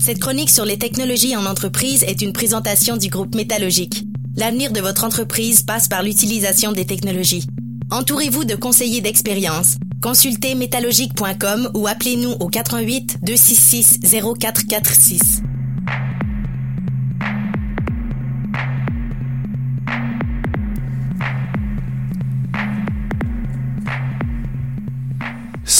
Cette 0.00 0.20
chronique 0.20 0.50
sur 0.50 0.64
les 0.64 0.78
technologies 0.78 1.36
en 1.36 1.44
entreprise 1.44 2.04
est 2.04 2.22
une 2.22 2.32
présentation 2.32 2.96
du 2.96 3.08
groupe 3.08 3.34
Métallogique. 3.34 4.04
L'avenir 4.36 4.72
de 4.72 4.80
votre 4.80 5.04
entreprise 5.04 5.62
passe 5.62 5.88
par 5.88 6.02
l'utilisation 6.02 6.72
des 6.72 6.86
technologies. 6.86 7.46
Entourez-vous 7.90 8.44
de 8.44 8.54
conseillers 8.54 9.00
d'expérience. 9.00 9.76
Consultez 10.00 10.54
métallogique.com 10.54 11.72
ou 11.74 11.88
appelez-nous 11.88 12.30
au 12.30 12.46
88 12.46 13.18
266 13.22 14.00
0446. 14.38 15.42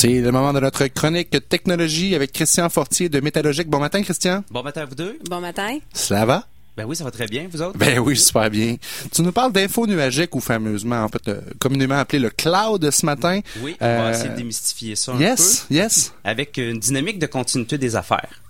C'est 0.00 0.20
le 0.20 0.30
moment 0.30 0.52
de 0.52 0.60
notre 0.60 0.86
chronique 0.86 1.36
technologie 1.48 2.14
avec 2.14 2.30
Christian 2.32 2.68
Fortier 2.68 3.08
de 3.08 3.18
Métallogique. 3.18 3.68
Bon 3.68 3.80
matin, 3.80 4.00
Christian. 4.00 4.44
Bon 4.48 4.62
matin 4.62 4.82
à 4.82 4.84
vous 4.84 4.94
deux. 4.94 5.18
Bon 5.28 5.40
matin. 5.40 5.76
Ça 5.92 6.24
va? 6.24 6.46
Ben 6.76 6.84
oui, 6.84 6.94
ça 6.94 7.02
va 7.02 7.10
très 7.10 7.26
bien, 7.26 7.48
vous 7.50 7.60
autres? 7.60 7.76
Ben 7.76 7.98
oui, 7.98 8.16
super 8.16 8.48
bien. 8.48 8.76
Tu 9.12 9.22
nous 9.22 9.32
parles 9.32 9.52
d'info 9.52 9.88
nuagique 9.88 10.36
ou 10.36 10.40
fameusement, 10.40 11.02
en 11.02 11.08
fait, 11.08 11.26
euh, 11.26 11.40
communément 11.58 11.96
appelé 11.98 12.20
le 12.20 12.30
cloud 12.30 12.88
ce 12.92 13.04
matin. 13.06 13.40
Oui, 13.60 13.76
on 13.80 13.84
Euh, 13.84 14.02
va 14.04 14.10
essayer 14.12 14.28
de 14.28 14.36
démystifier 14.36 14.94
ça 14.94 15.10
un 15.14 15.18
Yes, 15.18 15.66
peu. 15.68 15.74
yes. 15.74 16.12
Avec 16.22 16.56
une 16.58 16.78
dynamique 16.78 17.18
de 17.18 17.26
continuité 17.26 17.76
des 17.76 17.96
affaires. 17.96 18.40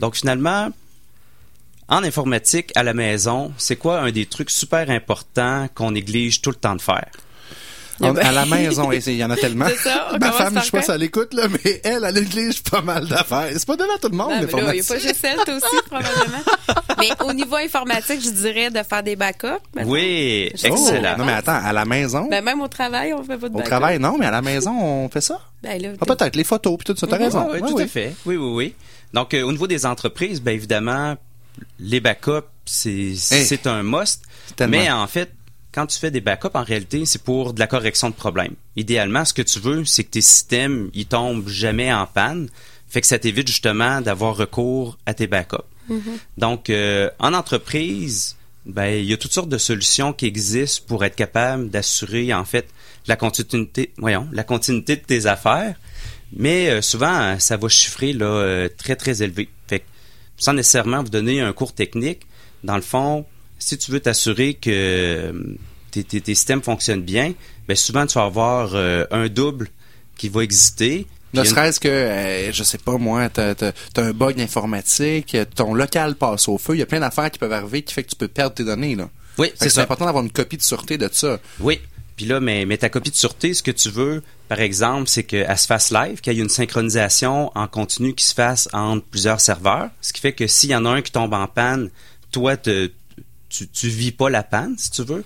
Donc 0.00 0.16
finalement, 0.16 0.70
en 1.88 2.02
informatique, 2.02 2.72
à 2.76 2.82
la 2.82 2.94
maison, 2.94 3.52
c'est 3.58 3.76
quoi 3.76 4.00
un 4.00 4.10
des 4.10 4.24
trucs 4.24 4.48
super 4.48 4.88
importants 4.88 5.68
qu'on 5.74 5.90
néglige 5.90 6.40
tout 6.40 6.48
le 6.48 6.56
temps 6.56 6.74
de 6.76 6.80
faire? 6.80 7.10
On- 8.00 8.12
ben. 8.12 8.26
à 8.26 8.32
la 8.32 8.44
maison, 8.46 8.90
il 8.90 9.12
y 9.14 9.24
en 9.24 9.30
a 9.30 9.36
tellement. 9.36 9.66
C'est 9.68 9.88
ça, 9.88 10.08
on 10.12 10.18
Ma 10.18 10.32
femme, 10.32 10.54
je 10.58 10.64
sais 10.64 10.70
pas 10.72 10.82
si 10.82 10.90
elle 10.90 11.02
écoute, 11.04 11.32
là, 11.32 11.44
mais 11.48 11.80
elle, 11.84 12.04
elle 12.04 12.14
néglige 12.14 12.62
pas 12.62 12.82
mal 12.82 13.06
d'affaires. 13.06 13.48
C'est 13.52 13.66
pas 13.66 13.76
donné 13.76 13.92
à 13.94 13.98
tout 13.98 14.08
le 14.10 14.16
monde, 14.16 14.30
Non, 14.30 14.34
mais 14.40 14.40
là, 14.40 14.48
il 14.50 14.54
n'y 14.56 14.60
a 14.60 14.72
l'informatique. 14.72 14.88
pas 14.88 14.98
juste 14.98 15.24
elle, 15.24 15.36
toi 15.44 15.54
aussi, 15.54 15.82
probablement. 15.86 16.44
mais 16.98 17.08
au 17.24 17.32
niveau 17.32 17.56
informatique, 17.56 18.20
je 18.24 18.30
dirais 18.30 18.70
de 18.70 18.82
faire 18.82 19.02
des 19.02 19.14
backups. 19.16 19.46
Oui, 19.84 20.48
excellent. 20.52 20.74
Oh, 20.76 21.18
Non, 21.18 21.24
mais 21.24 21.32
attends, 21.34 21.60
à 21.64 21.72
la 21.72 21.84
maison, 21.84 22.26
Ben, 22.28 22.42
même 22.44 22.60
au 22.60 22.68
travail, 22.68 23.12
on 23.14 23.22
fait 23.22 23.38
pas 23.38 23.48
de 23.48 23.54
au 23.54 23.58
backup. 23.58 23.68
travail, 23.68 23.98
non, 23.98 24.16
mais 24.18 24.26
à 24.26 24.30
la 24.32 24.42
maison, 24.42 24.72
on 24.80 25.08
fait 25.08 25.20
ça? 25.20 25.38
Ben, 25.62 25.80
là, 25.80 25.88
Ah, 26.00 26.04
peut-être, 26.06 26.34
les 26.36 26.44
photos, 26.44 26.76
puis 26.78 26.92
tout 26.92 26.98
ça, 26.98 27.06
t'as 27.06 27.16
Oui, 27.18 27.24
raison. 27.24 27.46
oui, 27.52 27.60
Ouais, 27.60 27.68
tout 27.68 27.76
oui. 27.76 27.82
à 27.84 27.86
fait. 27.86 28.14
Oui, 28.26 28.36
oui, 28.36 28.52
oui. 28.54 28.74
Donc, 29.12 29.32
euh, 29.34 29.42
au 29.42 29.52
niveau 29.52 29.66
des 29.68 29.86
entreprises, 29.86 30.42
bien 30.42 30.54
évidemment, 30.54 31.14
les 31.78 32.00
backups, 32.00 32.48
c'est 32.64 33.66
un 33.66 33.82
must. 33.84 34.22
Tellement. 34.56 34.70
Mais 34.78 34.90
en 34.90 35.06
fait, 35.06 35.30
quand 35.74 35.86
tu 35.86 35.98
fais 35.98 36.12
des 36.12 36.20
backups, 36.20 36.54
en 36.54 36.62
réalité, 36.62 37.04
c'est 37.04 37.22
pour 37.22 37.52
de 37.52 37.58
la 37.58 37.66
correction 37.66 38.08
de 38.08 38.14
problèmes. 38.14 38.54
Idéalement, 38.76 39.24
ce 39.24 39.34
que 39.34 39.42
tu 39.42 39.58
veux, 39.58 39.84
c'est 39.84 40.04
que 40.04 40.10
tes 40.10 40.20
systèmes, 40.20 40.88
ils 40.94 41.06
tombent 41.06 41.48
jamais 41.48 41.92
en 41.92 42.06
panne. 42.06 42.48
Fait 42.88 43.00
que 43.00 43.06
ça 43.08 43.18
t'évite 43.18 43.48
justement 43.48 44.00
d'avoir 44.00 44.36
recours 44.36 44.98
à 45.04 45.14
tes 45.14 45.26
backups. 45.26 45.56
Donc, 46.38 46.70
euh, 46.70 47.10
en 47.18 47.34
entreprise, 47.34 48.36
ben, 48.66 48.86
il 48.86 49.04
y 49.04 49.12
a 49.12 49.16
toutes 49.16 49.32
sortes 49.32 49.48
de 49.48 49.58
solutions 49.58 50.12
qui 50.12 50.26
existent 50.26 50.84
pour 50.86 51.04
être 51.04 51.16
capable 51.16 51.68
d'assurer, 51.68 52.32
en 52.32 52.44
fait, 52.44 52.68
la 53.06 53.16
continuité, 53.16 53.92
voyons, 53.98 54.28
la 54.32 54.44
continuité 54.44 54.96
de 54.96 55.02
tes 55.02 55.26
affaires. 55.26 55.74
Mais 56.36 56.70
euh, 56.70 56.82
souvent, 56.82 57.38
ça 57.38 57.56
va 57.56 57.68
chiffrer 57.68 58.12
là, 58.12 58.26
euh, 58.26 58.68
très, 58.74 58.96
très 58.96 59.22
élevé. 59.22 59.48
Fait 59.66 59.80
que, 59.80 59.84
sans 60.38 60.52
nécessairement 60.52 61.02
vous 61.02 61.10
donner 61.10 61.40
un 61.40 61.52
cours 61.52 61.74
technique, 61.74 62.22
dans 62.62 62.76
le 62.76 62.82
fond, 62.82 63.26
si 63.64 63.78
tu 63.78 63.90
veux 63.90 64.00
t'assurer 64.00 64.54
que 64.54 64.70
euh, 64.70 65.32
tes, 65.90 66.04
tes- 66.04 66.20
tes 66.20 66.34
systèmes 66.34 66.62
fonctionnent 66.62 67.02
bien, 67.02 67.34
ben 67.68 67.76
souvent, 67.76 68.06
tu 68.06 68.14
vas 68.18 68.24
avoir 68.24 68.74
euh, 68.74 69.04
un 69.10 69.28
double 69.28 69.68
qui 70.16 70.28
va 70.28 70.42
exister. 70.42 71.06
Ne 71.32 71.40
une- 71.40 71.46
serait-ce 71.46 71.80
que, 71.80 71.88
euh, 71.88 72.52
je 72.52 72.62
sais 72.62 72.78
pas 72.78 72.96
moi, 72.98 73.28
t'as 73.28 73.54
as, 73.60 73.72
un 74.00 74.12
bug 74.12 74.40
informatique, 74.40 75.36
ton 75.54 75.74
local 75.74 76.14
passe 76.16 76.48
au 76.48 76.58
feu, 76.58 76.74
il 76.76 76.78
y 76.78 76.82
a 76.82 76.86
plein 76.86 77.00
d'affaires 77.00 77.30
qui 77.30 77.38
peuvent 77.38 77.52
arriver 77.52 77.82
qui 77.82 77.92
fait 77.94 78.04
que 78.04 78.10
tu 78.10 78.16
peux 78.16 78.28
perdre 78.28 78.54
tes 78.54 78.64
données. 78.64 78.94
Là. 78.94 79.08
Oui, 79.38 79.50
c'est 79.56 79.78
important 79.78 80.04
d'avoir 80.04 80.22
une 80.22 80.30
copie 80.30 80.56
de 80.56 80.62
sûreté 80.62 80.96
de 80.98 81.08
ça. 81.10 81.40
Oui. 81.60 81.80
Puis 82.16 82.26
là, 82.26 82.38
mais, 82.38 82.64
mais 82.64 82.76
ta 82.78 82.88
copie 82.88 83.10
de 83.10 83.16
sûreté, 83.16 83.52
ce 83.54 83.62
que 83.64 83.72
tu 83.72 83.88
veux, 83.90 84.22
par 84.48 84.60
exemple, 84.60 85.08
c'est 85.08 85.24
qu'elle 85.24 85.58
se 85.58 85.66
fasse 85.66 85.90
live, 85.90 86.20
qu'il 86.20 86.32
y 86.34 86.38
ait 86.38 86.42
une 86.42 86.48
synchronisation 86.48 87.50
en 87.56 87.66
continu 87.66 88.14
qui 88.14 88.24
se 88.24 88.34
fasse 88.34 88.68
entre 88.72 89.04
plusieurs 89.04 89.40
serveurs. 89.40 89.90
Ce 90.00 90.12
qui 90.12 90.20
fait 90.20 90.32
que 90.32 90.46
s'il 90.46 90.70
y 90.70 90.76
en 90.76 90.84
a 90.84 90.90
un 90.90 91.02
qui 91.02 91.10
tombe 91.10 91.34
en 91.34 91.48
panne, 91.48 91.90
toi, 92.30 92.56
te- 92.56 92.92
tu, 93.56 93.68
tu 93.68 93.88
vis 93.88 94.12
pas 94.12 94.30
la 94.30 94.42
panne, 94.42 94.74
si 94.78 94.90
tu 94.90 95.02
veux. 95.02 95.24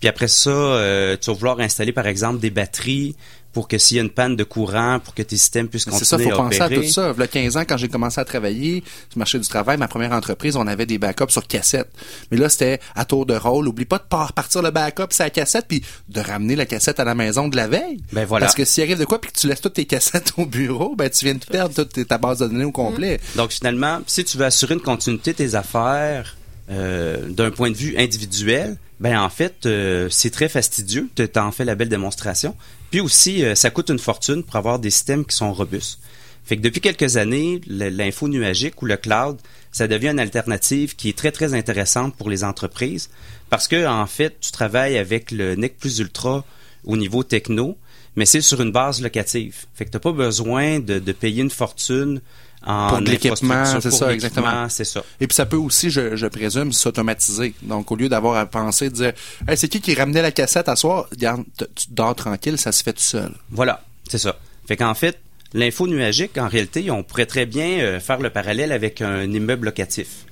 Puis 0.00 0.08
après 0.08 0.28
ça, 0.28 0.50
euh, 0.50 1.16
tu 1.20 1.30
vas 1.30 1.36
vouloir 1.36 1.60
installer, 1.60 1.92
par 1.92 2.06
exemple, 2.06 2.40
des 2.40 2.50
batteries 2.50 3.14
pour 3.52 3.66
que 3.66 3.78
s'il 3.78 3.96
y 3.96 4.00
a 4.00 4.04
une 4.04 4.10
panne 4.10 4.36
de 4.36 4.44
courant, 4.44 5.00
pour 5.02 5.12
que 5.12 5.22
tes 5.22 5.36
systèmes 5.36 5.66
puissent 5.66 5.82
C'est 5.90 6.04
ça, 6.04 6.16
continuer 6.16 6.30
faut 6.36 6.40
à 6.40 6.44
penser 6.44 6.60
à 6.60 6.66
opérer. 6.66 6.86
tout 6.86 6.92
ça. 6.92 7.12
Il 7.16 7.20
y 7.20 7.22
a 7.24 7.26
15 7.26 7.56
ans, 7.56 7.64
quand 7.68 7.76
j'ai 7.78 7.88
commencé 7.88 8.20
à 8.20 8.24
travailler 8.24 8.84
sur 9.08 9.16
le 9.16 9.18
marché 9.18 9.40
du 9.40 9.48
travail, 9.48 9.76
ma 9.76 9.88
première 9.88 10.12
entreprise, 10.12 10.54
on 10.54 10.68
avait 10.68 10.86
des 10.86 10.98
backups 10.98 11.32
sur 11.32 11.44
cassette. 11.48 11.88
Mais 12.30 12.36
là, 12.36 12.48
c'était 12.48 12.78
à 12.94 13.04
tour 13.04 13.26
de 13.26 13.34
rôle. 13.34 13.66
Oublie 13.66 13.86
pas 13.86 13.98
de 13.98 14.04
par- 14.08 14.34
partir 14.34 14.62
le 14.62 14.70
backup 14.70 15.06
sur 15.10 15.24
la 15.24 15.30
cassette, 15.30 15.64
puis 15.66 15.82
de 16.08 16.20
ramener 16.20 16.54
la 16.54 16.64
cassette 16.64 17.00
à 17.00 17.04
la 17.04 17.16
maison 17.16 17.48
de 17.48 17.56
la 17.56 17.66
veille. 17.66 18.00
Ben 18.12 18.24
voilà. 18.24 18.46
Parce 18.46 18.54
que 18.54 18.64
s'il 18.64 18.84
arrive 18.84 19.00
de 19.00 19.04
quoi, 19.04 19.20
puis 19.20 19.32
que 19.32 19.38
tu 19.40 19.48
laisses 19.48 19.60
toutes 19.60 19.74
tes 19.74 19.84
cassettes 19.84 20.32
au 20.36 20.46
bureau, 20.46 20.94
ben 20.94 21.10
tu 21.10 21.24
viens 21.24 21.34
de 21.34 21.44
perdre 21.44 21.74
toute 21.84 22.06
ta 22.06 22.18
base 22.18 22.38
de 22.38 22.46
données 22.46 22.64
au 22.64 22.70
complet. 22.72 23.18
Donc 23.34 23.50
finalement, 23.50 23.98
si 24.06 24.22
tu 24.24 24.38
veux 24.38 24.44
assurer 24.44 24.74
une 24.74 24.80
continuité 24.80 25.32
de 25.32 25.38
tes 25.38 25.54
affaires 25.56 26.36
euh, 26.70 27.28
d'un 27.28 27.50
point 27.50 27.70
de 27.70 27.76
vue 27.76 27.96
individuel, 27.98 28.76
ben 29.00 29.20
en 29.20 29.28
fait, 29.28 29.66
euh, 29.66 30.08
c'est 30.08 30.30
très 30.30 30.48
fastidieux. 30.48 31.08
Tu 31.16 31.26
en 31.36 31.50
fais 31.50 31.64
la 31.64 31.74
belle 31.74 31.88
démonstration. 31.88 32.54
Puis 32.90 33.00
aussi, 33.00 33.44
euh, 33.44 33.54
ça 33.56 33.70
coûte 33.70 33.90
une 33.90 33.98
fortune 33.98 34.44
pour 34.44 34.56
avoir 34.56 34.78
des 34.78 34.90
systèmes 34.90 35.24
qui 35.24 35.34
sont 35.34 35.52
robustes. 35.52 35.98
Fait 36.44 36.56
que 36.56 36.62
depuis 36.62 36.80
quelques 36.80 37.16
années, 37.16 37.60
l'info 37.66 38.28
nuagique 38.28 38.80
ou 38.82 38.86
le 38.86 38.96
cloud, 38.96 39.38
ça 39.72 39.88
devient 39.88 40.08
une 40.08 40.20
alternative 40.20 40.96
qui 40.96 41.08
est 41.08 41.16
très 41.16 41.32
très 41.32 41.54
intéressante 41.54 42.14
pour 42.16 42.30
les 42.30 42.44
entreprises 42.44 43.10
parce 43.50 43.68
que 43.68 43.86
en 43.86 44.06
fait, 44.06 44.36
tu 44.40 44.52
travailles 44.52 44.96
avec 44.96 45.30
le 45.30 45.54
NEC 45.54 45.76
plus 45.76 45.98
ultra 45.98 46.44
au 46.84 46.96
niveau 46.96 47.22
techno, 47.22 47.76
mais 48.16 48.26
c'est 48.26 48.40
sur 48.40 48.60
une 48.60 48.72
base 48.72 49.00
locative. 49.00 49.66
Fait 49.74 49.84
que 49.84 49.90
t'as 49.90 49.98
pas 49.98 50.12
besoin 50.12 50.80
de 50.80 51.12
payer 51.12 51.42
une 51.42 51.50
fortune 51.50 52.20
en 52.66 52.88
Pour 52.88 53.00
de 53.00 53.10
l'équipement, 53.10 53.64
c'est 53.80 53.90
ça, 53.90 54.12
exactement. 54.12 54.68
C'est 54.68 54.84
ça. 54.84 55.02
Et 55.20 55.26
puis 55.26 55.34
ça 55.34 55.46
peut 55.46 55.56
aussi, 55.56 55.90
je, 55.90 56.16
je 56.16 56.26
présume, 56.26 56.72
s'automatiser. 56.72 57.54
Donc 57.62 57.90
au 57.90 57.96
lieu 57.96 58.08
d'avoir 58.08 58.36
à 58.36 58.46
penser, 58.46 58.90
de 58.90 58.94
dire 58.94 59.12
hey, 59.48 59.56
c'est 59.56 59.68
qui 59.68 59.80
qui 59.80 59.94
ramenait 59.94 60.22
la 60.22 60.30
cassette 60.30 60.68
à 60.68 60.76
soir, 60.76 61.06
regarde, 61.10 61.44
tu 61.56 61.86
dors 61.90 62.14
tranquille, 62.14 62.58
ça 62.58 62.72
se 62.72 62.82
fait 62.82 62.92
tout 62.92 63.00
seul. 63.00 63.32
Voilà, 63.50 63.82
c'est 64.08 64.18
ça. 64.18 64.36
Fait 64.68 64.76
qu'en 64.76 64.94
fait, 64.94 65.18
l'info 65.54 65.86
nuagique, 65.86 66.36
en 66.36 66.48
réalité, 66.48 66.90
on 66.90 67.02
pourrait 67.02 67.26
très 67.26 67.46
bien 67.46 67.80
euh, 67.80 67.98
faire 68.00 68.18
le 68.20 68.30
parallèle 68.30 68.72
avec 68.72 69.00
un 69.00 69.22
immeuble 69.22 69.66
locatif. 69.66 70.26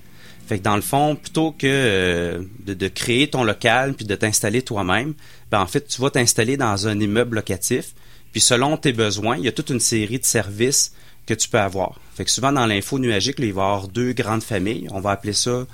Fait 0.47 0.59
que 0.59 0.65
dans 0.65 0.77
le 0.77 0.83
fond, 0.83 1.17
plutôt 1.17 1.53
que 1.53 1.67
euh, 1.67 2.43
de, 2.65 2.75
de 2.75 2.89
créer 2.89 3.29
ton 3.29 3.45
local 3.45 3.95
puis 3.95 4.07
de 4.07 4.15
t'installer 4.15 4.63
toi-même, 4.63 5.15
ben 5.51 5.61
en 5.61 5.67
fait, 5.67 5.87
tu 5.87 6.01
vas 6.01 6.11
t'installer 6.11 6.57
dans 6.57 6.89
un 6.89 7.01
immeuble 7.01 7.37
locatif. 7.37 7.93
Puis 8.33 8.41
selon 8.41 8.77
tes 8.77 8.93
besoins, 8.93 9.39
il 9.39 9.45
y 9.45 9.49
a 9.49 9.53
toute 9.53 9.71
une 9.71 9.81
série 9.81 10.19
de 10.19 10.25
services 10.25 10.93
que 11.29 11.35
tu 11.35 11.49
peux 11.49 11.61
avoir. 11.61 12.01
Fait 12.15 12.25
que 12.25 12.31
souvent 12.31 12.53
dans 12.53 12.65
l'info 12.65 12.99
nuagique, 12.99 13.39
là, 13.39 13.45
il 13.45 13.53
va 13.53 13.63
y 13.63 13.65
avoir 13.65 13.89
deux 13.89 14.15
grandes 14.15 14.43
familles. 14.43 14.89
On 14.91 15.01
va 15.01 15.11
appeler 15.11 15.35
ça 15.35 15.67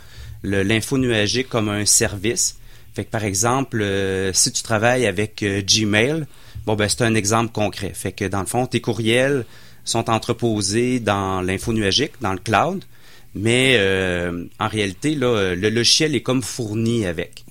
l'info 0.43 0.99
nuagique 0.99 1.49
comme 1.49 1.69
un 1.69 1.87
service. 1.87 2.59
Fait 2.93 3.05
que 3.05 3.11
par 3.11 3.25
exemple, 3.25 3.81
euh, 3.81 4.33
si 4.33 4.53
tu 4.53 4.63
travailles 4.63 5.07
avec 5.07 5.43
euh, 5.43 5.63
Gmail, 5.63 6.27
bon 6.67 6.75
ben 6.75 6.89
c'est 6.89 7.03
un 7.03 7.15
exemple 7.15 7.53
concret. 7.53 7.93
Fait 7.95 8.13
que 8.13 8.25
dans 8.25 8.41
le 8.41 8.47
fond, 8.47 8.67
tes 8.67 8.81
courriels 8.81 9.47
sont 9.85 10.11
entreposés 10.11 10.99
dans 10.99 11.41
l'info 11.41 11.73
nuagique, 11.73 12.13
dans 12.21 12.33
le 12.33 12.39
cloud, 12.39 12.85
mais 13.35 13.77
euh, 13.79 14.45
en 14.59 14.69
réalité, 14.69 15.15
là, 15.15 15.55
le 15.55 15.71
logiciel 15.71 16.15
est 16.15 16.23
comme 16.23 16.43
fourni 16.43 17.07
avec. 17.07 17.44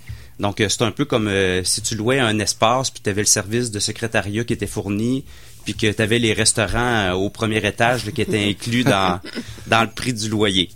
Donc, 0.44 0.60
euh, 0.60 0.68
c'est 0.68 0.82
un 0.84 0.92
peu 0.92 1.06
comme 1.06 1.30
euh, 1.30 1.64
si 1.64 1.82
tu 1.82 1.96
louais 1.96 2.20
un 2.20 2.38
espace, 2.38 2.92
puis 2.92 3.02
tu 3.02 3.10
avais 3.10 3.22
le 3.22 3.28
service 3.28 3.72
de 3.72 3.80
secrétariat 3.80 4.44
qui 4.44 4.52
était 4.52 4.68
fourni, 4.68 5.24
puis 5.64 5.74
que 5.74 5.90
tu 5.90 6.02
avais 6.02 6.20
les 6.20 6.34
restaurants 6.34 7.12
euh, 7.12 7.14
au 7.14 7.30
premier 7.30 7.66
étage 7.66 8.06
là, 8.06 8.12
qui 8.12 8.22
étaient 8.22 8.44
inclus 8.50 8.84
dans, 8.84 9.22
dans 9.68 9.82
le 9.84 9.90
prix 9.90 10.12
du 10.14 10.28
loyer. 10.28 10.70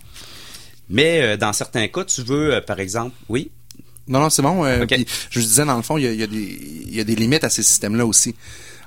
Mais 0.89 1.21
euh, 1.21 1.35
dans 1.35 1.51
certains 1.51 1.89
cas, 1.89 2.05
tu 2.05 2.21
veux, 2.21 2.61
par 2.65 2.79
exemple, 2.79 3.13
oui, 3.27 3.51
Non, 4.07 4.21
non, 4.21 4.29
c'est 4.29 4.41
bon. 4.41 4.63
je 4.65 5.39
disais, 5.41 5.65
dans 5.65 5.75
le 5.75 5.83
fond, 5.83 5.97
il 5.97 6.05
y 6.05 6.07
a, 6.07 6.13
y 6.13 6.99
a 7.01 7.03
des 7.03 7.15
limites 7.15 7.43
à 7.43 7.49
ces 7.49 7.63
systèmes-là 7.63 8.05
aussi. 8.05 8.35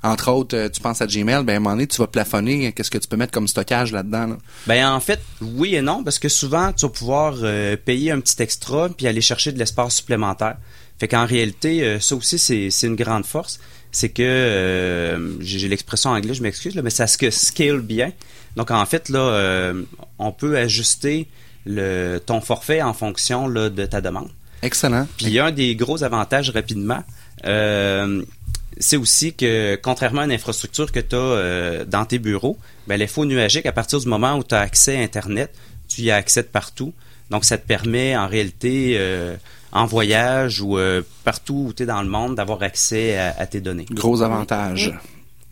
Entre 0.03 0.31
autres, 0.31 0.57
euh, 0.57 0.69
tu 0.69 0.81
penses 0.81 1.03
à 1.03 1.07
Gmail, 1.07 1.45
ben 1.45 1.55
à 1.55 1.57
un 1.57 1.61
moment 1.61 1.75
donné, 1.75 1.87
tu 1.87 1.99
vas 1.99 2.07
plafonner 2.07 2.73
qu'est-ce 2.73 2.91
que 2.91 2.99
tu 2.99 3.07
peux 3.07 3.17
mettre 3.17 3.33
comme 3.33 3.49
stockage 3.49 3.93
là-dedans. 3.93 4.27
là? 4.29 4.39
Ben 4.67 4.89
en 4.89 5.01
fait, 5.01 5.21
oui 5.43 5.75
et 5.75 5.83
non, 5.83 6.03
parce 6.03 6.19
que 6.19 6.29
souvent, 6.29 6.73
tu 6.73 6.87
vas 6.87 6.93
pouvoir 6.93 7.35
euh, 7.43 7.77
payer 7.77 8.11
un 8.11 8.21
petit 8.21 8.43
extra 8.43 8.89
puis 8.89 9.07
aller 9.07 9.21
chercher 9.21 9.53
de 9.53 9.59
l'espace 9.59 9.97
supplémentaire. 9.97 10.57
Fait 10.99 11.09
qu'en 11.09 11.27
réalité, 11.27 11.83
euh, 11.83 12.01
ça 12.01 12.15
aussi, 12.15 12.39
c'est 12.39 12.71
c'est 12.71 12.87
une 12.87 12.97
grande 12.97 13.25
force. 13.27 13.59
C'est 13.93 14.11
que, 14.11 14.23
euh, 14.23 15.41
j'ai 15.41 15.69
l'expression 15.69 16.11
en 16.11 16.15
anglais, 16.15 16.35
je 16.35 16.43
m'excuse, 16.43 16.75
là, 16.75 16.83
mais 16.83 16.91
ça 16.91 17.07
se 17.07 17.31
scale 17.31 17.81
bien. 17.81 18.13
Donc 18.57 18.71
en 18.71 18.85
fait, 18.87 19.09
là, 19.09 19.19
euh, 19.19 19.83
on 20.19 20.33
peut 20.33 20.57
ajuster 20.57 21.27
le, 21.67 22.19
ton 22.19 22.41
forfait 22.41 22.83
en 22.83 22.95
fonction 22.95 23.49
là, 23.49 23.69
de 23.69 23.87
ta 23.87 24.01
demande. 24.01 24.29
Excellent. 24.63 25.07
Puis 25.17 25.27
il 25.27 25.33
y 25.33 25.39
a 25.39 25.47
un 25.47 25.53
des 25.53 25.75
gros 25.75 26.05
avantages 26.05 26.51
rapidement, 26.51 27.03
euh, 27.47 28.23
c'est 28.81 28.97
aussi 28.97 29.35
que 29.35 29.79
contrairement 29.83 30.23
à 30.23 30.25
une 30.25 30.33
infrastructure 30.33 30.91
que 30.91 31.01
tu 31.01 31.15
as 31.15 31.85
dans 31.85 32.05
tes 32.05 32.19
bureaux, 32.19 32.59
ben, 32.87 32.99
l'info 32.99 33.25
nuagique, 33.25 33.67
à 33.67 33.73
partir 33.73 34.01
du 34.01 34.09
moment 34.09 34.37
où 34.37 34.43
tu 34.43 34.55
as 34.55 34.61
accès 34.61 34.97
à 34.97 35.01
Internet, 35.01 35.55
tu 35.89 36.03
y 36.03 36.11
as 36.11 36.17
accès 36.17 36.43
de 36.43 36.49
partout. 36.49 36.93
Donc, 37.31 37.45
ça 37.45 37.59
te 37.59 37.67
permet 37.67 38.17
en 38.17 38.27
réalité, 38.27 38.97
euh, 38.99 39.37
en 39.73 39.87
voyage 39.87 40.61
ou 40.61 40.79
euh, 40.79 41.03
partout 41.25 41.67
où 41.69 41.73
tu 41.73 41.85
es 41.85 41.87
dans 41.87 42.03
le 42.03 42.09
monde, 42.09 42.35
d'avoir 42.35 42.63
accès 42.63 43.17
à, 43.17 43.47
tes 43.47 43.61
données. 43.61 43.87
Gros 43.91 44.23
avantage. 44.23 44.93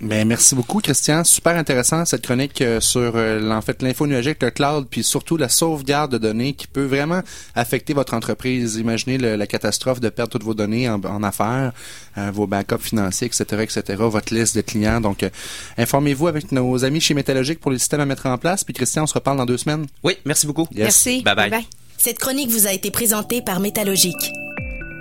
Ben, 0.00 0.29
merci 0.29 0.55
beaucoup, 0.55 0.81
Christian. 0.81 1.25
Super 1.25 1.56
intéressant 1.56 2.05
cette 2.05 2.23
chronique 2.23 2.62
euh, 2.62 2.81
sur 2.81 3.12
euh, 3.17 3.50
en 3.50 3.61
fait 3.61 3.83
l'info 3.83 4.06
nuagique, 4.06 4.41
le 4.43 4.50
cloud, 4.50 4.87
puis 4.89 5.03
surtout 5.03 5.37
la 5.37 5.49
sauvegarde 5.49 6.12
de 6.12 6.19
données 6.19 6.53
qui 6.53 6.69
peut 6.69 6.85
vraiment 6.85 7.23
affecter 7.56 7.95
votre 7.95 8.15
entreprise. 8.15 8.77
Imaginez 8.77 9.19
le, 9.19 9.35
la 9.35 9.47
catastrophe 9.49 9.99
de 9.99 10.09
perdre 10.09 10.31
toutes 10.31 10.45
vos 10.45 10.55
données 10.55 10.89
en, 10.89 11.00
en 11.03 11.25
affaires, 11.25 11.73
euh, 12.17 12.31
vos 12.33 12.47
backups 12.47 12.81
financiers, 12.81 13.27
etc., 13.27 13.62
etc., 13.62 13.83
votre 13.99 14.33
liste 14.33 14.55
de 14.55 14.61
clients. 14.61 15.00
Donc, 15.00 15.25
euh, 15.25 15.31
informez-vous 15.77 16.29
avec 16.29 16.53
nos 16.53 16.85
amis 16.85 17.01
chez 17.01 17.15
Métallogique 17.15 17.59
pour 17.59 17.73
les 17.73 17.79
systèmes 17.79 18.01
à 18.01 18.06
mettre 18.06 18.27
en 18.27 18.39
place. 18.39 18.62
Puis 18.62 18.75
Christian, 18.75 19.03
on 19.03 19.09
se 19.09 19.15
reparle 19.15 19.39
dans 19.39 19.47
deux 19.47 19.59
semaines. 19.59 19.87
Oui, 20.05 20.17
merci 20.25 20.47
beaucoup. 20.47 20.69
Yes. 20.71 20.85
Merci. 20.85 21.23
Bye 21.23 21.35
bye. 21.35 21.51
bye. 21.51 21.67
Cette 21.97 22.21
chronique 22.21 22.51
vous 22.51 22.69
a 22.69 22.73
été 22.73 22.93
présentée 22.93 23.43
par 23.43 23.59
Métallogique. 23.59 24.31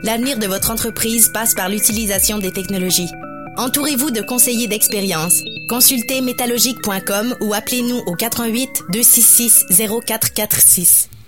L'avenir 0.02 0.40
de 0.40 0.48
votre 0.48 0.72
entreprise 0.72 1.30
passe 1.32 1.54
par 1.54 1.70
l'utilisation 1.70 2.40
des 2.40 2.52
technologies. 2.52 3.10
Entourez-vous 3.57 4.12
de 4.12 4.21
conseillers 4.21 4.68
d'expérience. 4.68 5.44
Consultez 5.68 6.21
métallogique.com 6.21 7.36
ou 7.42 7.56
appelez-nous 7.56 8.04
au 8.06 8.13
88 8.13 8.83
266 8.92 9.65
0446. 10.04 11.09